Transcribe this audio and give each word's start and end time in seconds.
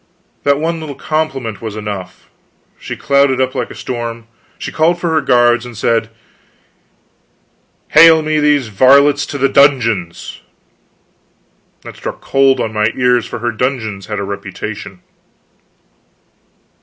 That 0.45 0.57
one 0.59 0.79
little 0.79 0.95
compliment 0.95 1.61
was 1.61 1.75
enough. 1.75 2.27
She 2.79 2.95
clouded 2.97 3.39
up 3.39 3.53
like 3.53 3.71
storm; 3.75 4.25
she 4.57 4.71
called 4.71 4.99
for 4.99 5.11
her 5.11 5.21
guards, 5.21 5.63
and 5.63 5.77
said: 5.77 6.09
"Hale 7.89 8.23
me 8.23 8.39
these 8.39 8.69
varlets 8.69 9.27
to 9.27 9.37
the 9.37 9.47
dungeons." 9.47 10.41
That 11.83 11.97
struck 11.97 12.19
cold 12.19 12.59
on 12.59 12.73
my 12.73 12.87
ears, 12.95 13.27
for 13.27 13.37
her 13.45 13.51
dungeons 13.51 14.07
had 14.07 14.17
a 14.17 14.23
reputation. 14.23 15.01